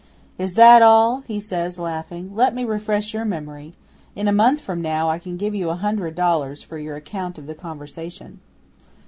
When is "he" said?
1.27-1.39